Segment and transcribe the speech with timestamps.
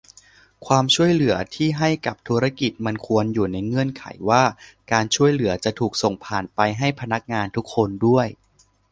[0.65, 4.43] ความช่วยเหลือที่ให้กับธุรกิจมันควรอยู่ในเงื่อนไขว่า
[4.91, 8.27] การช่วยเหลือจะถูกส่งผ่านไปให้พนักงานทุกคนด้วย